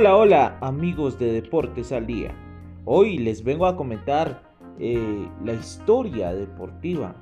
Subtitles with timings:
[0.00, 2.32] Hola, hola amigos de Deportes al Día.
[2.84, 4.44] Hoy les vengo a comentar
[4.78, 7.16] eh, la historia deportiva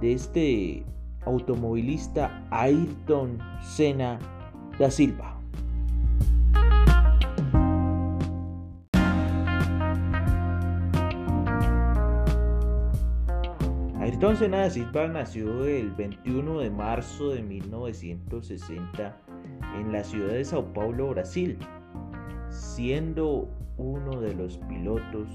[0.00, 0.86] de este
[1.26, 4.18] automovilista Ayrton Senna
[4.78, 5.38] da Silva.
[14.00, 19.20] Ayrton Senna da Silva nació el 21 de marzo de 1960
[19.78, 21.58] en la ciudad de Sao Paulo, Brasil,
[22.52, 25.28] siendo uno de los pilotos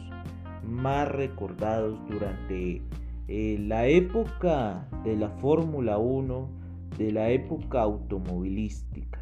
[0.64, 2.82] más recordados durante
[3.28, 6.50] eh, la época de la Fórmula 1,
[6.98, 9.20] de la época automovilística.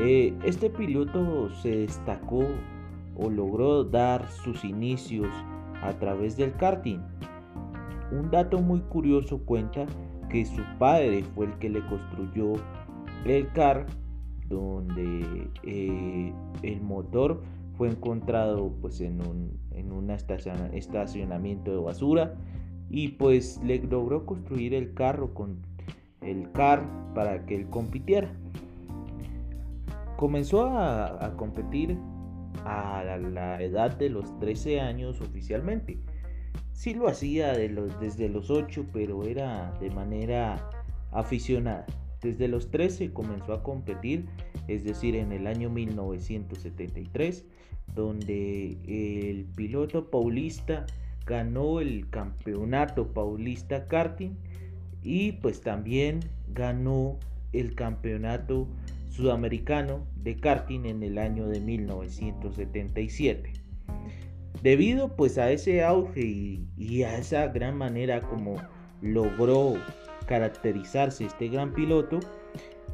[0.00, 2.46] Eh, este piloto se destacó
[3.16, 5.28] o logró dar sus inicios
[5.82, 7.00] a través del karting.
[8.10, 9.86] Un dato muy curioso cuenta
[10.28, 12.54] que su padre fue el que le construyó
[13.24, 13.86] el car
[14.48, 17.42] donde eh, el motor
[17.76, 22.34] fue encontrado pues en un, en un estacionamiento de basura
[22.90, 25.58] y pues le logró construir el carro con
[26.22, 26.82] el car
[27.14, 28.32] para que él compitiera.
[30.16, 31.96] Comenzó a, a competir
[32.64, 35.98] a la edad de los 13 años oficialmente.
[36.78, 40.70] Sí lo hacía desde los 8, pero era de manera
[41.10, 41.84] aficionada.
[42.22, 44.26] Desde los 13 comenzó a competir,
[44.68, 47.44] es decir, en el año 1973,
[47.96, 50.86] donde el piloto paulista
[51.26, 54.36] ganó el campeonato paulista karting
[55.02, 56.20] y pues también
[56.54, 57.18] ganó
[57.52, 58.68] el campeonato
[59.10, 63.52] sudamericano de karting en el año de 1977.
[64.62, 68.62] Debido pues a ese auge y, a esa gran manera como
[69.00, 69.74] logró
[70.26, 72.20] caracterizarse este gran piloto,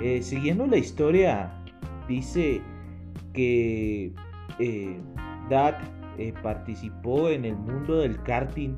[0.00, 1.52] Eh, siguiendo la historia,
[2.08, 2.62] dice
[3.34, 4.14] que
[4.58, 4.98] eh,
[6.18, 8.74] eh, participó en el mundo del karting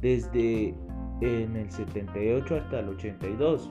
[0.00, 0.74] desde
[1.20, 3.70] en el 78 hasta el 82,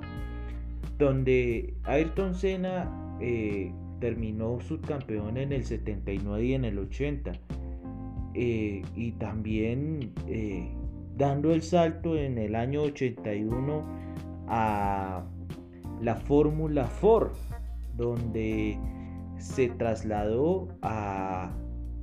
[0.98, 7.32] donde Ayrton Senna eh, terminó subcampeón en el 79 y en el 80,
[8.36, 10.14] eh, y también
[11.18, 13.84] dando el salto en el año 81
[14.48, 15.24] a
[16.02, 17.32] la Fórmula Ford,
[17.96, 18.80] donde
[19.38, 21.52] se trasladó a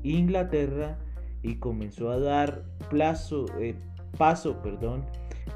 [0.03, 0.99] Inglaterra
[1.43, 3.75] y comenzó a dar plazo, eh,
[4.19, 5.05] paso perdón,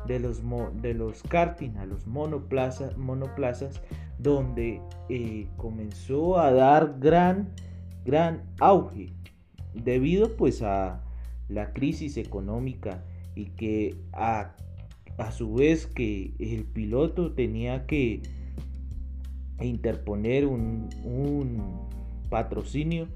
[0.07, 0.43] de los,
[0.81, 3.83] de los karting a los monoplazas, monoplazas
[4.19, 7.51] donde eh, comenzó a dar gran,
[8.05, 9.13] gran auge
[9.75, 11.03] debido pues a
[11.49, 14.55] la crisis económica y que a,
[15.19, 18.23] a su vez que el piloto tenía que
[19.61, 21.89] interponer un, un
[22.31, 23.09] patrocinio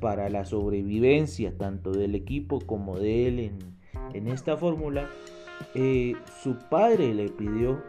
[0.00, 3.76] para la sobrevivencia tanto del equipo como de él en,
[4.28, 5.10] esta fórmula,
[5.74, 7.82] eh, su padre le pidió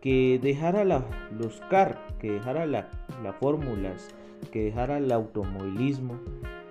[0.00, 2.86] que dejara los car, que dejara las
[3.40, 4.08] fórmulas,
[4.52, 6.18] que dejara el automovilismo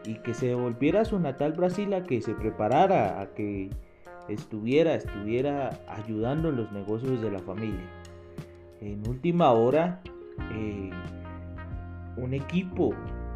[0.05, 3.69] y que se devolviera a su natal Brasil a que se preparara, a que
[4.29, 7.85] estuviera, estuviera ayudando en los negocios de la familia.
[8.81, 10.01] En última hora,
[10.53, 10.89] eh,
[12.15, 12.93] un equipo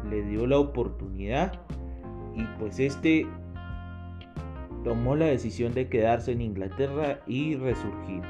[0.08, 1.52] le dio la oportunidad
[2.34, 3.26] y pues este
[4.84, 8.22] tomó la decisión de quedarse en Inglaterra y resurgir.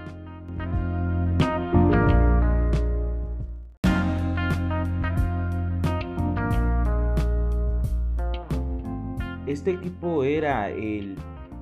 [9.47, 11.17] Este equipo era el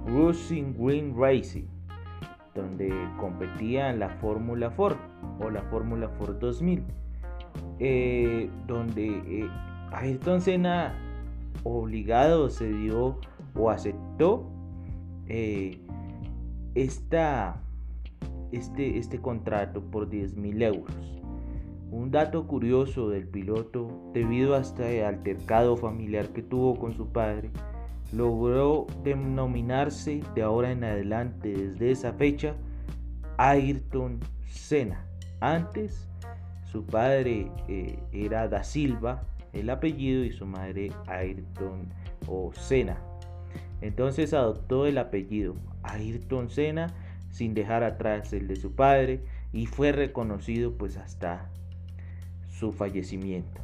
[0.07, 1.67] Rushing Green Racing,
[2.55, 4.97] donde competía la Fórmula Ford
[5.41, 6.85] o la Fórmula Ford 2000,
[7.81, 9.49] eh, donde eh,
[9.93, 10.95] Ayrton Senna
[11.65, 13.19] obligado se dio
[13.55, 14.60] o aceptó
[15.31, 15.79] eh,
[16.75, 17.55] este,
[18.99, 20.95] este contrato por 10 mil euros.
[21.93, 27.51] un dato curioso del piloto, debido a este altercado familiar que tuvo con su padre,
[28.13, 32.55] logró denominarse de ahora en adelante, desde esa fecha,
[33.39, 35.05] Ayrton Senna.
[35.41, 36.09] Antes,
[36.71, 39.23] su padre eh, era Da Silva,
[39.53, 41.89] el apellido, y su madre Ayrton
[42.29, 43.10] o Senna.
[43.81, 46.89] Entonces adoptó el apellido Ayrton Senna
[47.31, 49.21] sin dejar atrás el de su padre
[49.53, 51.51] y fue reconocido pues hasta
[52.49, 53.61] su fallecimiento.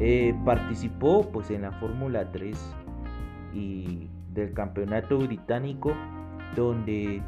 [0.00, 2.56] Eh, participó pues en la Fórmula 3
[3.52, 5.92] y del campeonato británico
[6.54, 7.20] donde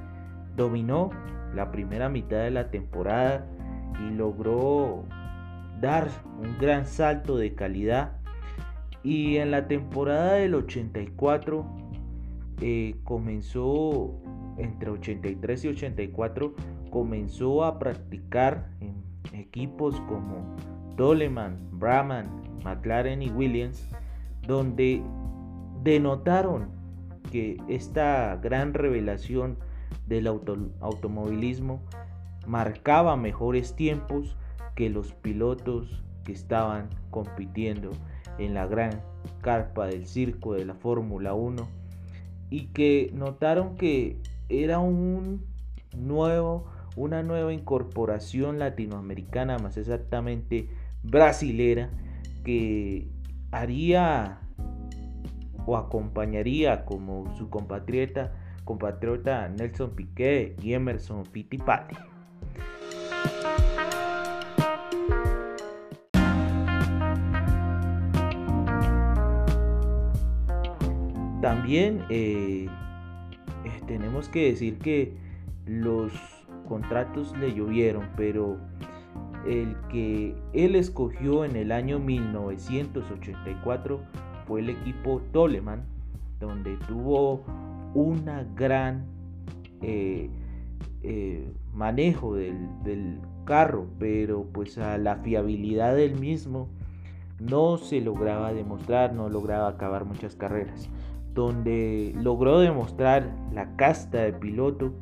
[0.57, 1.11] dominó
[1.53, 3.45] la primera mitad de la temporada
[4.01, 5.05] y logró
[5.81, 6.09] dar
[6.39, 8.17] un gran salto de calidad.
[9.03, 11.67] Y en la temporada del 84
[12.61, 14.21] eh, comenzó
[14.59, 16.55] entre 83 y 84
[16.91, 19.03] comenzó a practicar en
[19.33, 20.57] equipos como
[20.97, 22.29] Doleman, Brahman,
[22.65, 23.89] McLaren y Williams,
[24.47, 25.03] donde
[25.83, 26.69] denotaron
[27.31, 29.57] que esta gran revelación
[30.07, 31.81] del automovilismo
[32.47, 34.37] marcaba mejores tiempos
[34.75, 37.91] que los pilotos que estaban compitiendo
[38.39, 39.03] en la gran
[39.41, 41.69] carpa del circo de la Fórmula 1
[42.51, 45.45] y que notaron que era un
[45.97, 46.67] nuevo,
[46.97, 50.69] una nueva incorporación latinoamericana, más exactamente
[51.03, 51.91] brasilera,
[52.45, 53.09] que
[53.53, 54.41] haría
[55.67, 58.33] o acompañaría como su compatriota,
[58.65, 61.97] compatriota Nelson Piquet y Emerson Fittipaldi.
[71.41, 72.69] También eh,
[73.65, 75.17] eh, tenemos que decir que
[75.65, 76.13] los
[76.69, 78.59] contratos le llovieron, pero
[79.47, 84.03] el que él escogió en el año 1984
[84.47, 85.83] fue el equipo Toleman,
[86.41, 87.43] donde tuvo
[87.95, 89.07] una gran
[89.81, 90.29] eh,
[91.73, 96.69] manejo del, del, carro, pero pues a la fiabilidad del mismo
[97.41, 100.89] no se lograba demostrar, no lograba acabar muchas carreras
[101.35, 104.93] donde logró demostrar la casta de piloto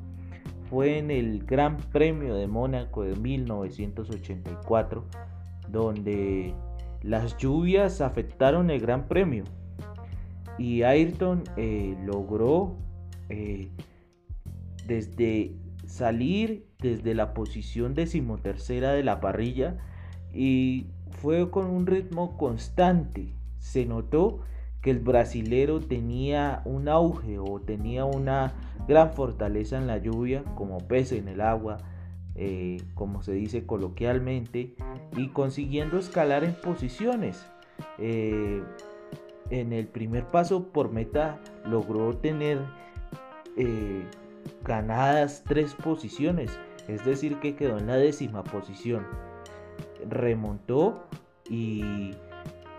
[0.68, 5.04] fue en el Gran Premio de Mónaco de 1984,
[5.68, 6.54] donde
[7.02, 9.44] las lluvias afectaron el Gran Premio
[10.58, 12.76] y Ayrton eh, logró
[13.28, 13.70] eh,
[14.86, 15.54] desde
[15.86, 19.78] salir desde la posición decimotercera de la parrilla
[20.32, 23.34] y fue con un ritmo constante.
[23.58, 24.40] Se notó
[24.80, 28.52] que el brasilero tenía un auge o tenía una
[28.86, 31.78] gran fortaleza en la lluvia, como pez en el agua,
[32.34, 34.74] eh, como se dice coloquialmente,
[35.16, 37.44] y consiguiendo escalar en posiciones.
[37.98, 38.62] Eh,
[39.50, 42.58] en el primer paso por meta logró tener
[43.56, 44.04] eh,
[44.64, 49.06] ganadas tres posiciones, es decir, que quedó en la décima posición.
[50.08, 51.06] Remontó
[51.50, 52.14] y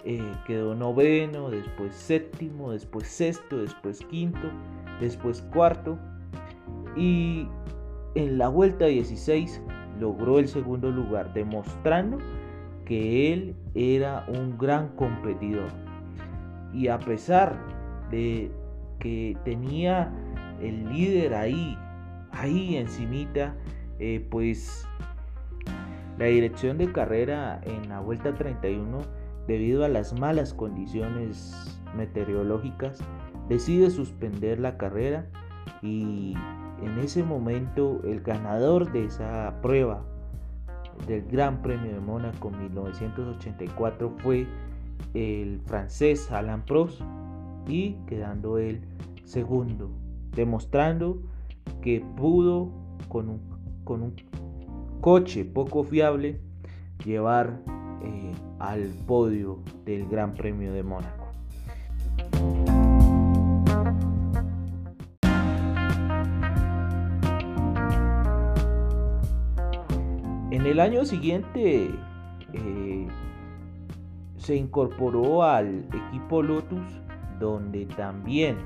[0.05, 4.49] eh, quedó noveno, después séptimo, después sexto, después quinto,
[4.99, 5.97] después cuarto.
[6.95, 7.47] Y
[8.15, 9.61] en la vuelta 16
[9.99, 12.17] logró el segundo lugar, demostrando
[12.85, 15.69] que él era un gran competidor.
[16.73, 17.59] Y a pesar
[18.09, 18.51] de
[18.99, 20.11] que tenía
[20.61, 21.77] el líder ahí,
[22.31, 23.55] ahí encimita,
[23.99, 24.87] eh, pues
[26.17, 29.18] la dirección de carrera en la vuelta 31
[29.49, 32.99] debido a las malas condiciones meteorológicas,
[33.49, 35.27] decide suspender la carrera
[35.81, 36.35] y
[36.83, 40.05] en ese momento el ganador de esa prueba
[41.07, 44.45] del Gran Premio de Mónaco 1984 fue
[45.15, 47.01] el francés Alain Prost
[47.67, 48.81] y quedando él
[49.23, 49.89] segundo,
[50.35, 51.23] demostrando
[51.81, 52.71] que pudo
[53.07, 53.41] con un,
[53.83, 54.13] con un
[55.01, 56.39] coche poco fiable
[57.03, 57.63] llevar
[58.03, 61.29] eh, al podio del Gran Premio de Mónaco.
[70.51, 71.89] En el año siguiente
[72.53, 73.07] eh,
[74.37, 77.01] se incorporó al equipo Lotus,
[77.39, 78.57] donde también,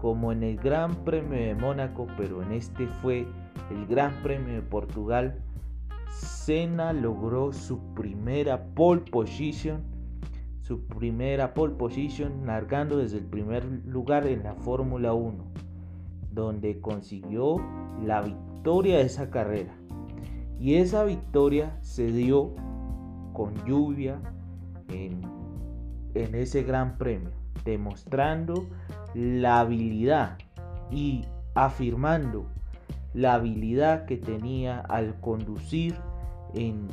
[0.00, 3.26] como en el Gran Premio de Mónaco, pero en este fue
[3.70, 5.40] el Gran Premio de Portugal,
[6.12, 9.92] Senna logró su primera pole position
[10.62, 15.44] su primera pole position largando desde el primer lugar en la Fórmula 1,
[16.30, 17.56] donde consiguió
[18.02, 19.74] la victoria de esa carrera.
[20.60, 22.54] Y esa victoria se dio
[23.32, 24.20] con lluvia
[24.88, 25.20] en,
[26.14, 27.32] en ese gran premio,
[27.64, 28.66] demostrando
[29.14, 30.38] la habilidad
[30.92, 32.46] y afirmando
[33.14, 35.94] la habilidad que tenía al conducir
[36.54, 36.88] en,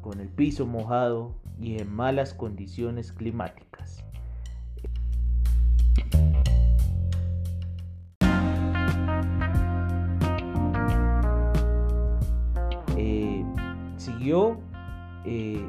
[0.00, 4.04] con el piso mojado y en malas condiciones climáticas.
[12.96, 13.44] Eh,
[13.96, 14.58] siguió
[15.24, 15.64] eh,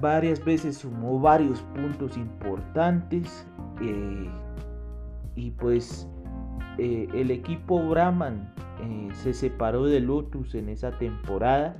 [0.00, 3.46] varias veces sumó varios puntos importantes
[3.80, 4.30] eh,
[5.34, 6.06] y pues
[6.78, 8.52] el equipo Brahman
[9.22, 11.76] se separó de Lotus en esa temporada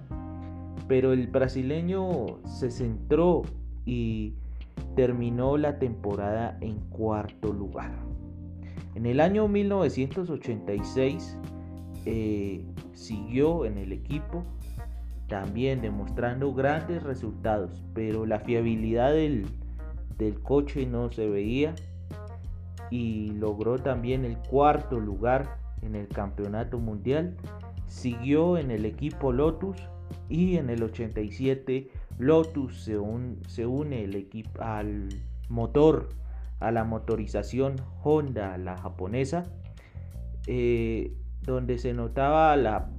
[0.89, 3.43] pero el brasileño se centró
[3.85, 4.35] y
[4.97, 7.93] terminó la temporada en cuarto lugar.
[8.95, 11.39] En el año 1986
[12.07, 14.45] eh, siguió en el equipo,
[15.29, 19.49] también demostrando grandes resultados, pero la fiabilidad del
[20.43, 21.75] coche no se veía
[22.95, 27.37] y logró también el cuarto lugar en el campeonato mundial.
[27.89, 29.77] Siguió en el equipo Lotus
[30.29, 32.97] y en el 87 Lotus se,
[33.67, 35.09] une el equipo al
[35.49, 36.09] motor,
[36.61, 39.43] a la motorización Honda, la japonesa,
[40.47, 42.93] eh, donde se notaba la,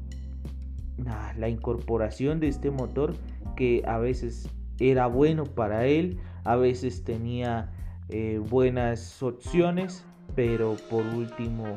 [1.37, 3.15] la incorporación de este motor
[3.55, 7.71] que a veces era bueno para él, a veces tenía
[8.09, 11.75] eh, buenas opciones, pero por último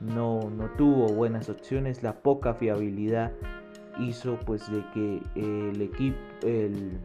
[0.00, 3.32] no, no tuvo buenas opciones, la poca fiabilidad
[3.98, 6.98] hizo pues de que el equipo, el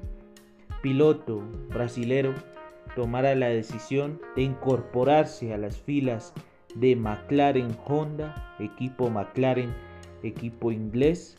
[0.82, 2.34] piloto brasilero
[2.96, 6.34] tomara la decisión de incorporarse a las filas
[6.76, 9.74] de McLaren Honda, equipo McLaren,
[10.22, 11.36] equipo inglés,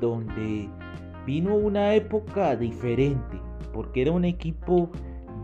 [0.00, 0.68] donde
[1.26, 3.40] vino una época diferente,
[3.72, 4.90] porque era un equipo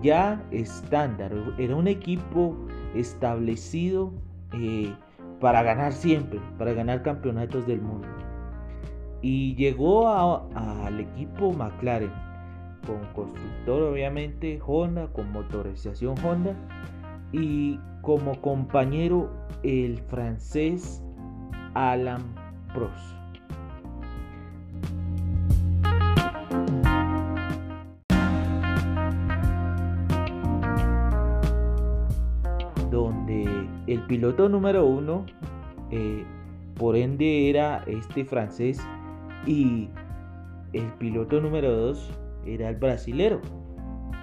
[0.03, 2.57] ya estándar, era un equipo
[2.95, 4.13] establecido
[4.55, 4.93] eh,
[5.41, 8.09] para ganar siempre, para ganar campeonatos del mundo
[9.23, 12.13] y llegó al equipo McLaren
[12.87, 16.55] con constructor obviamente Honda, con motorización Honda
[17.33, 19.31] y como compañero
[19.63, 21.03] el francés
[21.75, 22.23] Alan
[22.73, 23.20] Prost.
[34.11, 35.25] Piloto número uno,
[35.93, 36.25] eh,
[36.75, 38.81] por ende, era este francés
[39.47, 39.89] y
[40.73, 43.41] el piloto número 2 era el brasilero.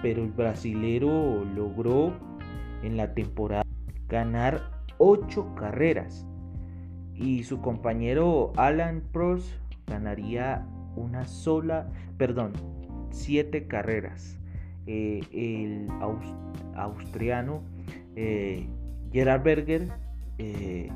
[0.02, 2.12] Pero el brasilero logró
[2.82, 3.64] en la temporada
[4.10, 4.60] ganar
[4.98, 6.26] 8 carreras.
[7.14, 9.48] Y su compañero Alan Prost
[9.86, 10.66] ganaría
[10.96, 12.52] una sola, perdón,
[13.08, 14.38] 7 carreras.
[14.86, 15.88] Eh, el
[16.74, 17.62] austriano
[18.16, 18.68] eh,
[19.12, 19.88] Gerard Berger
[20.38, 20.88] eh,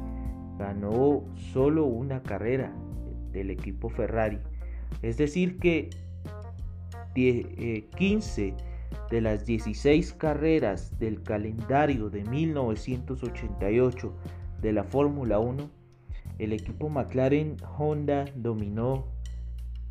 [0.59, 2.73] ganó solo una carrera
[3.33, 4.38] del equipo Ferrari.
[5.00, 5.90] Es decir que
[7.14, 8.54] 15 eh,
[9.11, 14.14] de las 16 carreras del calendario de 1988
[14.61, 15.71] de la Fórmula 1,
[16.38, 19.07] el equipo McLaren Honda dominó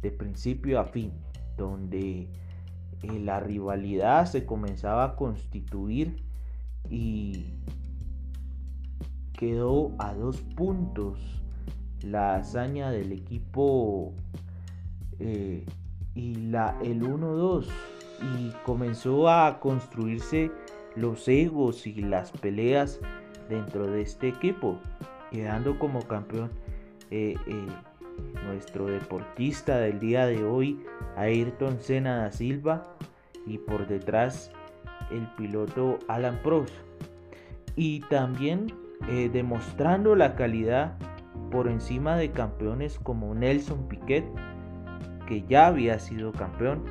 [0.02, 1.12] de principio a fin,
[1.58, 2.28] donde
[3.04, 6.24] eh, la rivalidad se comenzaba a constituir
[6.90, 7.54] y
[9.42, 11.18] quedó a dos puntos
[12.04, 14.14] la hazaña del equipo
[15.18, 15.66] eh,
[16.14, 17.66] y la, el 1-2
[18.38, 20.52] y comenzó a construirse
[20.96, 23.00] los egos y las peleas
[23.50, 24.78] dentro de este equipo,
[25.32, 26.52] quedando como campeón
[27.10, 27.68] eh, eh,
[28.46, 30.80] nuestro deportista del día de hoy,
[31.16, 32.96] Ayrton Senna da Silva,
[33.48, 34.52] y por detrás
[35.10, 36.76] el piloto Alan Prost.
[37.76, 38.68] Y también
[39.08, 40.98] demostrando la calidad
[41.52, 44.26] por encima de campeones como Nelson Piquet,
[45.28, 46.84] que ya había sido campeón,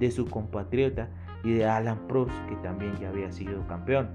[0.00, 1.08] de su compatriota
[1.44, 4.08] y de Alan Prost, que también ya había sido campeón.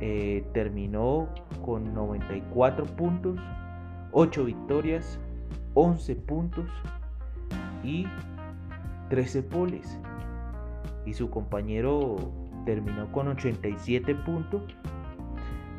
[0.00, 1.28] Eh, terminó
[1.64, 3.38] con 94 puntos,
[4.12, 5.18] 8 victorias,
[5.74, 6.66] 11 puntos
[7.82, 8.06] y
[9.08, 9.98] 13 poles.
[11.06, 12.16] Y su compañero
[12.66, 14.62] terminó con 87 puntos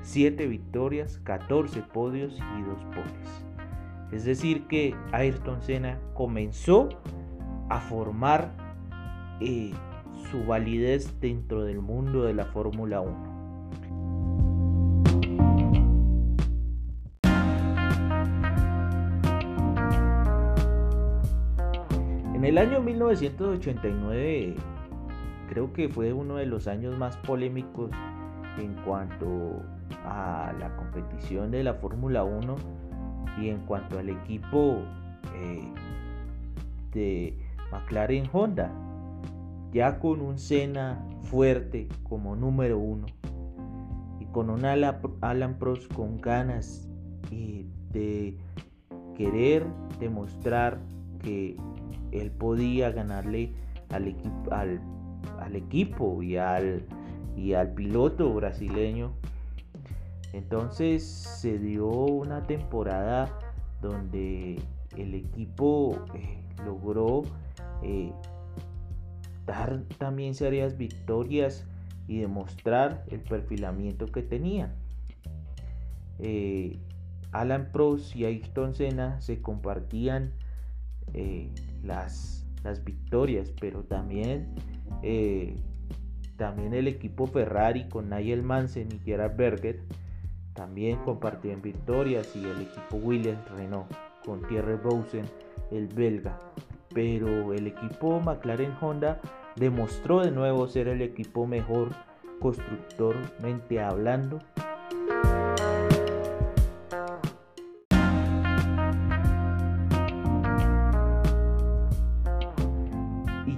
[0.02, 3.46] 7 victorias, 14 podios y 2 poles.
[4.12, 6.90] Es decir que Ayrton Senna comenzó
[7.70, 8.52] a formar
[9.40, 9.72] eh,
[10.32, 13.30] su validez dentro del mundo de la Fórmula 1.
[22.36, 24.56] En el año 1989
[25.50, 27.92] creo que fue uno de los años más polémicos
[28.58, 29.62] en cuanto
[30.06, 32.56] a la competición de la Fórmula 1
[33.42, 34.80] y en cuanto al equipo
[35.36, 35.74] eh,
[36.94, 37.38] de
[37.72, 38.72] McLaren Honda,
[39.72, 43.06] ya con un Senna fuerte como número uno
[44.20, 46.88] y con un Alan Prost con ganas
[47.30, 48.38] de
[49.16, 49.66] querer
[50.00, 50.80] demostrar
[51.22, 51.58] que
[52.12, 53.52] él podía ganarle
[53.90, 56.86] al, equipo, al, equipo y al,
[57.36, 59.12] y al piloto brasileño.
[60.34, 63.40] Entonces se dio una temporada
[63.82, 64.62] donde
[64.96, 67.24] el equipo eh, logró
[67.82, 68.12] eh,
[69.46, 71.66] dar también serias victorias
[72.08, 74.74] y demostrar el perfilamiento que tenía.
[76.20, 76.80] Eh,
[77.32, 80.34] Alan Prost y Ayrton Senna se compartían
[81.84, 84.54] las, las victorias, pero también,
[86.38, 89.80] también el equipo Ferrari con Nigel Mansen y Gerard Berger
[90.60, 93.90] también compartían victorias y el equipo Williams Renault
[94.26, 95.24] con Thierry Rosen,
[95.72, 96.38] el belga.
[96.94, 99.22] Pero el equipo McLaren Honda
[99.56, 101.92] demostró de nuevo ser el equipo mejor
[102.42, 104.40] constructormente hablando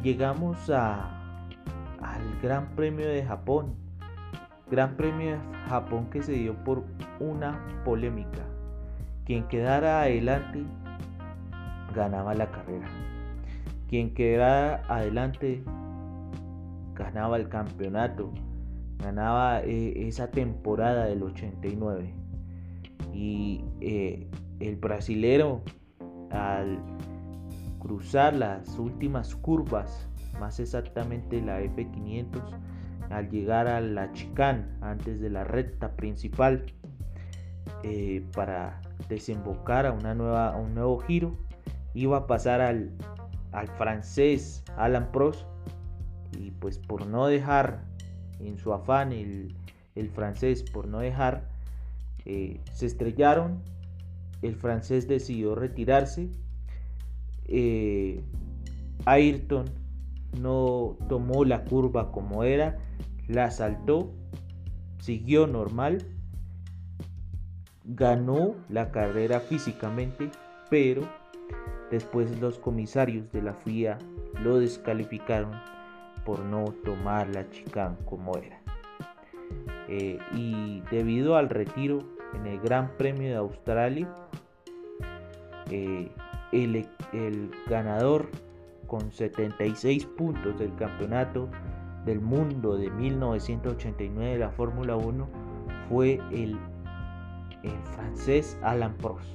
[0.04, 1.10] llegamos a,
[2.02, 3.81] al Gran Premio de Japón.
[4.72, 5.38] Gran Premio de
[5.68, 6.86] Japón que se dio por
[7.20, 8.46] una polémica.
[9.26, 10.64] Quien quedara adelante
[11.94, 12.88] ganaba la carrera.
[13.90, 15.62] Quien quedara adelante
[16.96, 18.32] ganaba el campeonato.
[19.00, 22.14] Ganaba eh, esa temporada del 89.
[23.14, 24.30] Y eh,
[24.62, 25.64] el brasilero
[26.30, 26.80] al
[27.80, 30.08] cruzar las últimas curvas,
[30.40, 32.42] más exactamente la F500,
[33.12, 36.66] al llegar a la chicane antes de la recta principal
[37.84, 41.36] eh, para desembocar a, una nueva, un nuevo giro,
[41.94, 42.92] iba a pasar al,
[43.52, 45.46] al francés Alan Prost
[46.38, 47.84] y pues por no dejar
[48.40, 49.56] en su afán el,
[49.96, 51.48] el francés, por no dejar,
[52.26, 53.62] eh, se estrellaron,
[54.42, 56.30] el francés decidió retirarse
[57.48, 58.22] eh,
[59.06, 59.66] Ayrton
[60.40, 62.78] no tomó la curva como era,
[63.28, 64.14] la saltó,
[65.00, 66.06] siguió normal,
[67.86, 70.30] ganó la carrera físicamente,
[70.70, 71.02] pero
[71.90, 73.98] después los comisarios de la FIA
[74.44, 75.52] lo descalificaron
[76.26, 78.62] por no tomar la chicane como era.
[79.88, 82.00] Eh, y debido al retiro
[82.34, 84.08] en el Gran Premio de Australia,
[85.70, 86.10] eh,
[86.52, 88.30] el, ganador
[88.92, 91.48] con 76 puntos del campeonato
[92.06, 95.30] del mundo de 1989 de la Fórmula 1
[95.88, 96.60] fue el,
[97.96, 99.30] francés Alan Prost.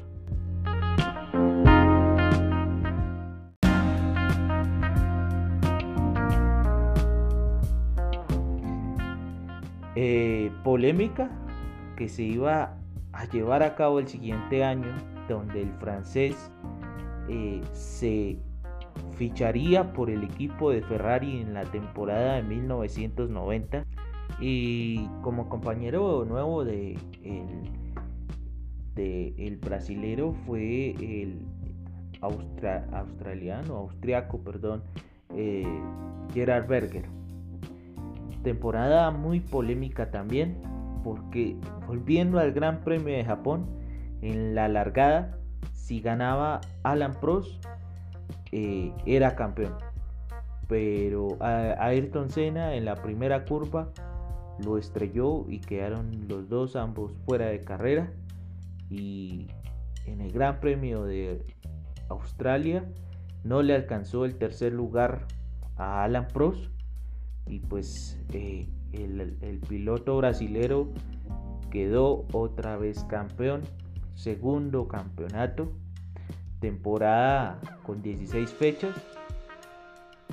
[9.95, 11.31] Eh, polémica
[11.97, 12.77] que se iba
[13.15, 14.95] a llevar a cabo el siguiente año,
[15.31, 16.53] donde el francés
[17.31, 18.39] eh, se
[19.17, 23.85] ficharía por el equipo de Ferrari en la temporada de 1990
[24.41, 27.71] y como compañero nuevo de el,
[28.95, 31.41] de brasilero fue el
[32.21, 34.83] australiano, austriaco, perdón,
[35.35, 35.67] eh,
[36.33, 37.07] Gerard Berger.
[38.43, 40.61] Temporada muy polémica también
[41.05, 43.67] porque volviendo al Gran Premio de Japón
[44.23, 45.39] en la largada
[45.73, 47.65] si ganaba Alan Prost,
[48.53, 49.75] eh, era campeón.
[50.69, 53.93] Pero Ayrton Senna en la primera curva
[54.65, 58.13] lo estrelló y quedaron los dos ambos fuera de carrera.
[58.91, 59.49] Y
[60.07, 61.45] en el Gran Premio de
[62.09, 62.85] Australia
[63.45, 65.27] no le alcanzó el tercer lugar
[65.77, 66.71] a Alan Prost.
[67.47, 70.89] Y pues eh, el, el piloto brasilero
[71.71, 73.63] quedó otra vez campeón
[74.17, 75.71] segundo campeonato,
[76.61, 78.95] temporada con 16 fechas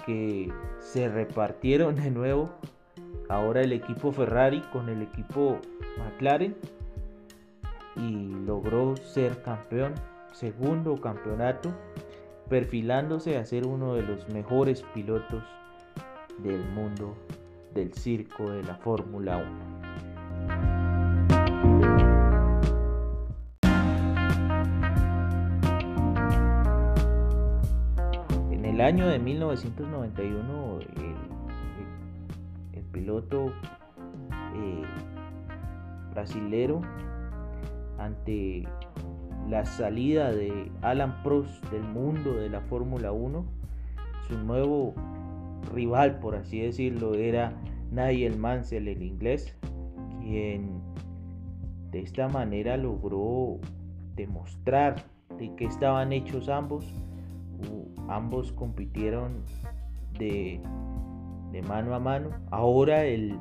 [0.05, 2.49] que se repartieron de nuevo.
[3.29, 5.59] Ahora el equipo Ferrari con el equipo
[5.97, 6.55] McLaren
[7.95, 9.93] y logró ser campeón,
[10.33, 11.71] segundo campeonato,
[12.49, 15.43] perfilándose a ser uno de los mejores pilotos
[16.39, 17.15] del mundo
[17.73, 19.82] del circo de la Fórmula 1.
[28.83, 30.79] Año de 1991,
[32.73, 34.83] el, piloto eh,
[36.11, 36.81] brasilero,
[37.97, 38.67] ante
[39.49, 43.45] la salida de Alan Prost del mundo de la Fórmula 1,
[44.27, 44.93] su nuevo
[45.73, 47.53] rival, por así decirlo, era
[47.91, 49.57] Nigel Mansell, el inglés,
[50.21, 50.81] quien
[51.91, 53.59] de esta manera logró
[54.15, 54.95] demostrar
[55.37, 56.85] de que estaban hechos ambos.
[58.09, 59.43] Ambos compitieron
[60.17, 60.61] de,
[61.51, 62.29] de, mano a mano.
[62.51, 63.37] Ahora el,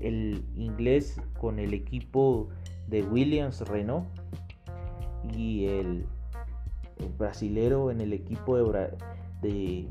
[0.00, 2.48] el inglés con el equipo
[2.88, 4.06] de Williams Renault
[5.36, 6.06] y el,
[7.18, 8.96] brasilero en el equipo de,
[9.42, 9.88] de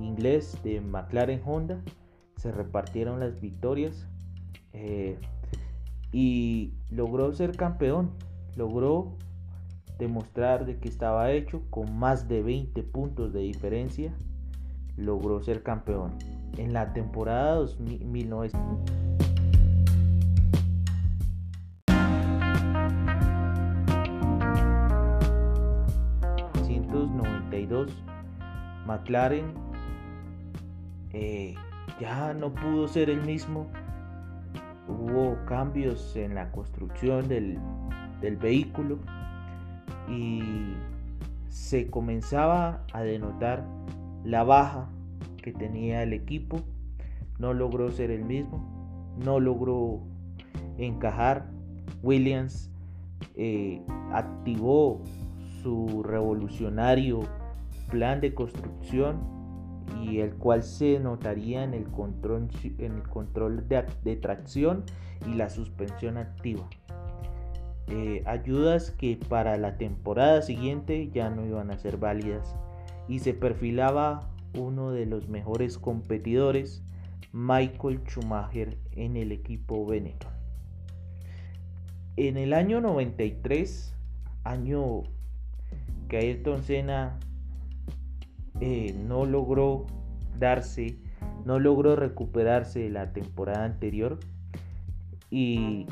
[0.00, 1.80] inglés de McLaren Honda.
[2.36, 4.08] Se repartieron las victorias
[4.72, 5.18] eh,
[6.12, 8.10] y logró ser campeón.
[8.56, 9.16] Logró
[10.00, 14.12] demostrar de que estaba hecho con más de 20 puntos de diferencia.
[14.96, 16.14] Logró ser campeón.
[16.56, 18.50] En la temporada 2019
[28.86, 29.54] McLaren
[31.12, 31.54] eh,
[32.00, 33.70] ya no pudo ser el mismo.
[34.88, 37.58] Hubo cambios en la construcción del,
[38.20, 38.98] del vehículo
[40.10, 40.74] y
[41.48, 43.64] se comenzaba a denotar
[44.24, 44.90] la baja
[45.42, 46.62] que tenía el equipo.
[47.38, 50.02] No logró ser el mismo, no logró
[50.76, 51.50] encajar.
[52.02, 52.70] Williams
[53.34, 55.02] eh, activó
[55.62, 57.20] su revolucionario
[57.90, 59.20] plan de construcción
[60.02, 64.84] y el cual se notaría en el control, en el control de, tracción
[65.26, 66.68] y la suspensión activa.
[67.90, 72.54] Eh, ayudas que para la temporada siguiente ya no iban a ser válidas
[73.08, 76.84] y se perfilaba uno de los mejores competidores,
[77.32, 80.30] Michael Schumacher, en el equipo Benetton.
[82.16, 83.96] En el año 93,
[84.44, 85.02] año
[86.08, 87.18] que Ayrton Senna
[88.60, 89.86] eh, no logró
[90.38, 90.96] darse,
[91.44, 94.20] no logró recuperarse de la temporada anterior
[95.30, 95.86] y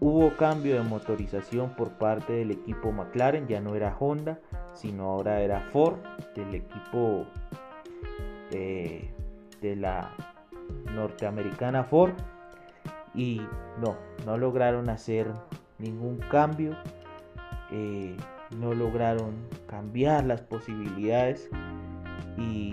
[0.00, 4.38] hubo cambio de motorización por parte del equipo McLaren, ya no era Honda,
[4.72, 5.96] sino ahora era Ford,
[6.34, 7.26] del equipo
[8.50, 9.10] eh,
[9.60, 10.10] de la
[10.94, 12.12] norteamericana Ford.
[13.14, 13.40] Y
[13.80, 15.32] no, no lograron hacer
[15.78, 16.76] ningún cambio,
[17.70, 18.16] eh,
[18.58, 19.34] no lograron
[19.68, 21.48] cambiar las posibilidades
[22.36, 22.72] y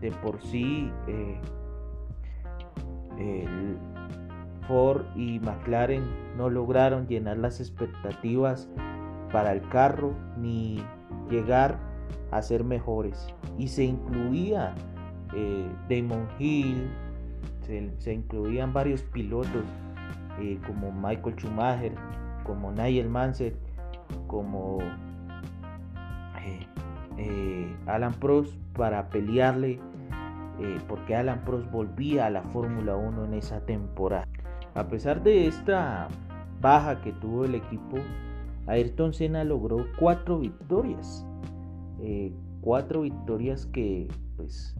[0.00, 1.40] de por sí eh,
[4.66, 6.04] Ford y McLaren
[6.36, 8.68] no lograron llenar las expectativas
[9.32, 10.82] para el carro ni
[11.30, 11.78] llegar
[12.30, 13.26] a ser mejores
[13.58, 14.74] y se incluía
[15.34, 16.90] eh, Damon Hill
[17.98, 19.64] se, incluían varios pilotos
[20.40, 21.94] eh, como Michael Schumacher
[22.44, 23.56] como Nigel Mansell
[24.26, 24.78] como
[27.18, 29.80] eh, Alan Prost para pelearle
[30.86, 34.28] porque Alan Prost volvía a la Fórmula 1 en esa temporada.
[34.74, 36.08] A pesar de esta
[36.60, 37.98] baja que tuvo el equipo,
[38.66, 41.26] Ayrton Senna logró cuatro victorias.
[42.00, 44.74] Eh, cuatro victorias que pues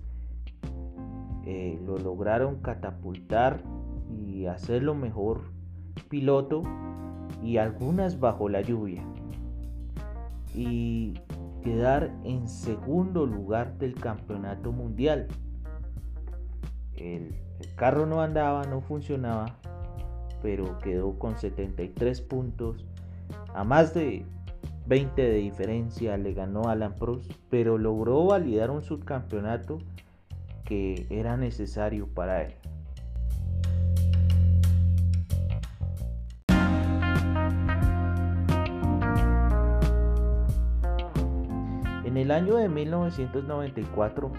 [1.85, 3.63] lo lograron catapultar
[4.11, 5.43] y hacerlo mejor
[6.09, 6.63] piloto
[7.43, 9.05] y algunas bajo la lluvia.
[10.55, 11.15] Y
[11.63, 15.29] quedar en segundo lugar del campeonato mundial.
[16.97, 17.35] El,
[17.77, 19.57] carro no andaba, no funcionaba,
[20.43, 22.85] pero quedó con 73 puntos.
[23.55, 24.27] A más de
[24.87, 29.79] 20 de diferencia le ganó Alan Prost, pero logró validar un subcampeonato
[30.65, 32.55] que era necesario para él.
[42.05, 44.31] En el año de 1994,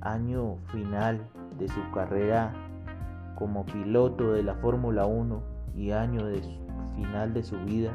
[0.00, 1.20] año final
[1.58, 2.54] de su carrera
[3.34, 5.42] como piloto de la Fórmula 1
[5.74, 6.40] y año de
[6.94, 7.92] final de su vida,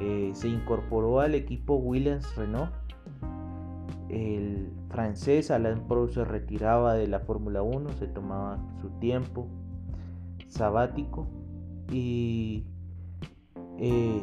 [0.00, 2.72] eh, se incorporó al equipo Williams Renault.
[4.08, 9.48] El francés Alain Prost se retiraba de la Fórmula 1, se tomaba su tiempo
[10.48, 11.26] sabático
[11.90, 12.66] y
[13.78, 14.22] eh,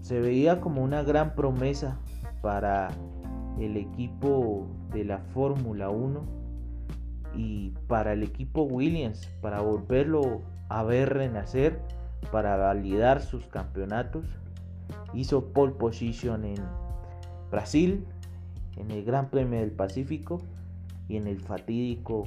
[0.00, 1.98] se veía como una gran promesa
[2.40, 2.88] para
[3.58, 6.45] el equipo de la Fórmula 1
[7.36, 11.80] y para el equipo Williams, para volverlo a ver renacer,
[12.32, 14.24] para validar sus campeonatos,
[15.14, 16.62] hizo pole position en
[17.50, 18.04] Brasil,
[18.76, 20.40] en el Gran Premio del Pacífico
[21.08, 22.24] y en el fatídico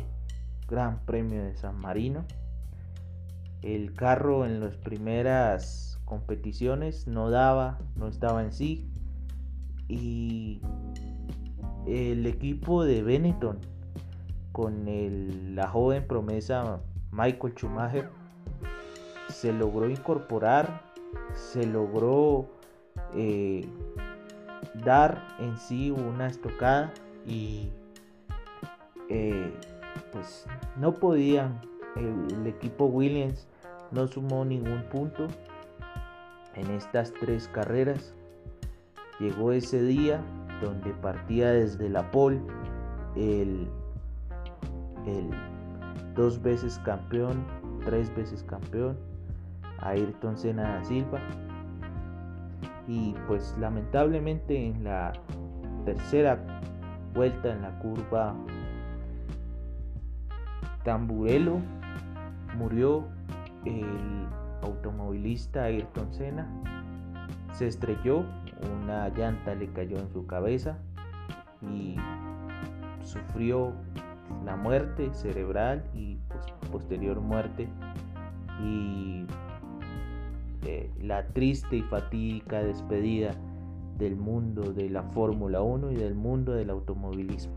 [0.67, 2.25] Gran Premio de San Marino.
[3.61, 8.89] El carro en las primeras competiciones no daba, no estaba en sí.
[9.87, 10.61] Y
[11.87, 13.59] el equipo de Benetton
[14.59, 18.09] con la joven promesa Michael Schumacher
[19.29, 20.81] se logró incorporar,
[21.33, 22.45] se logró
[23.15, 23.65] eh,
[24.83, 26.91] dar en sí una estocada
[27.25, 27.69] y
[29.07, 29.49] eh,
[30.11, 30.45] pues
[30.75, 31.61] no podían
[31.95, 33.47] el, equipo Williams
[33.91, 35.27] no sumó ningún punto
[36.55, 38.13] en estas tres carreras.
[39.21, 40.21] Llegó ese día
[40.61, 42.41] donde partía desde la pole
[43.15, 43.69] el,
[46.15, 47.43] dos veces campeón
[47.85, 48.97] tres veces campeón
[49.81, 51.19] Ayrton Senna da Silva.
[52.87, 55.13] Y pues lamentablemente en la
[55.85, 56.39] tercera
[57.13, 58.35] vuelta en la curva
[60.83, 61.59] Tamburelo
[62.57, 63.05] murió
[63.65, 64.27] el
[64.63, 66.47] automovilista Ayrton Senna.
[67.53, 68.25] Se estrelló
[68.81, 70.77] una llanta le cayó en su cabeza
[71.61, 71.95] y
[73.03, 73.73] sufrió
[74.45, 76.17] la muerte cerebral y
[76.71, 77.67] posterior muerte
[78.63, 79.25] y
[80.65, 83.31] eh, la triste y fatídica despedida
[83.97, 87.55] del mundo de la Fórmula 1 y del mundo del automovilismo.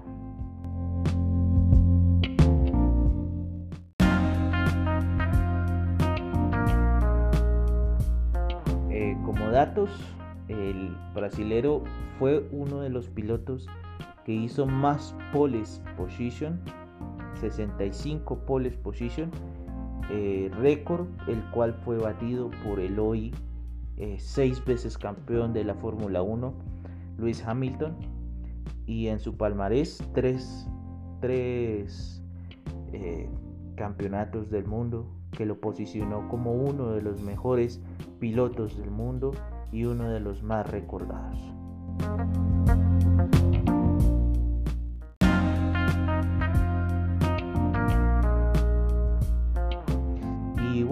[8.91, 9.91] Eh, como datos,
[10.49, 11.83] el brasilero
[12.19, 13.69] fue uno de los pilotos
[14.25, 16.61] que hizo más poles position,
[17.41, 19.31] 65 poles position,
[20.11, 23.35] eh, récord, el cual fue batido por el hoy
[23.97, 26.55] eh, seis veces campeón de la Fórmula 1,
[27.19, 27.97] Lewis Hamilton,
[28.87, 30.69] y en su palmarés tres,
[31.21, 32.23] tres
[32.93, 33.29] eh,
[33.77, 37.81] campeonatos del mundo que lo posicionó como uno de los mejores
[38.19, 39.33] pilotos del mundo
[39.73, 41.39] y uno de los más recordados.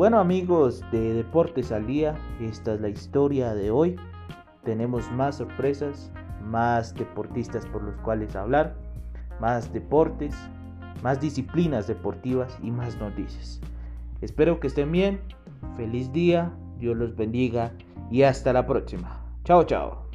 [0.00, 3.96] Bueno amigos de Deportes al Día, esta es la historia de hoy.
[4.64, 6.10] Tenemos más sorpresas,
[6.42, 8.74] más deportistas por los cuales hablar,
[9.40, 10.34] más deportes,
[11.02, 13.60] más disciplinas deportivas y más noticias.
[14.22, 15.20] Espero que estén bien,
[15.76, 17.70] feliz día, Dios los bendiga
[18.10, 19.22] y hasta la próxima.
[19.44, 20.09] Chao, chao.